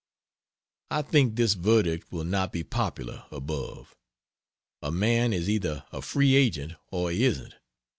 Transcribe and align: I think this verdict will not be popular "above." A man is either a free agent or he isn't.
I 0.89 1.03
think 1.03 1.35
this 1.35 1.53
verdict 1.53 2.11
will 2.11 2.23
not 2.23 2.51
be 2.51 2.63
popular 2.63 3.25
"above." 3.29 3.95
A 4.81 4.91
man 4.91 5.31
is 5.31 5.47
either 5.47 5.85
a 5.91 6.01
free 6.01 6.33
agent 6.33 6.73
or 6.89 7.11
he 7.11 7.23
isn't. 7.23 7.53